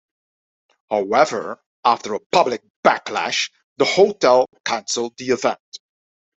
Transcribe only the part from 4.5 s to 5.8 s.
cancelled the event.